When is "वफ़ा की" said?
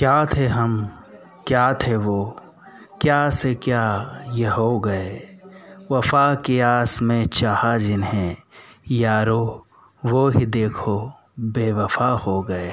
5.90-6.60